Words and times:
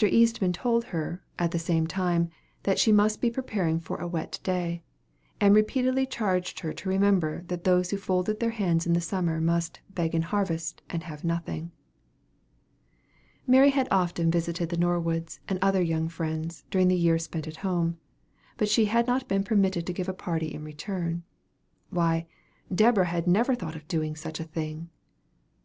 Eastman 0.00 0.52
told 0.52 0.84
her, 0.94 1.24
at 1.40 1.50
the 1.50 1.58
same 1.58 1.84
time, 1.84 2.30
that 2.62 2.78
she 2.78 2.92
must 2.92 3.20
be 3.20 3.32
preparing 3.32 3.80
for 3.80 3.96
a 3.96 4.06
wet 4.06 4.38
day; 4.44 4.84
and 5.40 5.56
repeatedly 5.56 6.06
charged 6.06 6.60
her 6.60 6.72
to 6.72 6.88
remember 6.88 7.42
that 7.48 7.64
those 7.64 7.90
who 7.90 7.96
folded 7.96 8.38
their 8.38 8.50
hands 8.52 8.86
in 8.86 8.92
the 8.92 9.00
summer, 9.00 9.40
must 9.40 9.80
"beg 9.90 10.14
in 10.14 10.22
harvest, 10.22 10.82
and 10.88 11.02
have 11.02 11.24
nothing." 11.24 11.72
Mary 13.44 13.70
had 13.70 13.88
often 13.90 14.30
visited 14.30 14.68
the 14.68 14.76
Norwoods 14.76 15.40
and 15.48 15.58
other 15.60 15.82
young 15.82 16.08
friends, 16.08 16.62
during 16.70 16.86
the 16.86 16.94
year 16.94 17.18
spent 17.18 17.48
at 17.48 17.56
home; 17.66 17.98
but 18.56 18.68
she 18.68 18.84
had 18.84 19.08
not 19.08 19.26
been 19.26 19.42
permitted 19.42 19.84
to 19.84 19.92
give 19.92 20.08
a 20.08 20.14
party 20.14 20.54
in 20.54 20.62
return. 20.62 21.24
Why, 21.90 22.28
Deborah 22.72 23.06
had 23.06 23.26
never 23.26 23.56
thought 23.56 23.74
of 23.74 23.88
doing 23.88 24.14
such 24.14 24.38
a 24.38 24.44
thing! 24.44 24.90